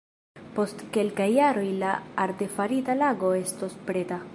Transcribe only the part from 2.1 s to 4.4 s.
artefarita lago estos preta.